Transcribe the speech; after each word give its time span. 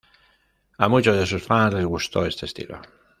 A 0.79 0.87
muchos 0.87 1.15
de 1.15 1.27
sus 1.27 1.43
fans 1.43 1.75
les 1.75 1.85
gustó 1.85 2.25
este 2.25 2.47
estilo. 2.47 2.81